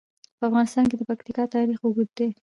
[0.37, 2.27] په افغانستان کې د پکتیکا تاریخ اوږد دی.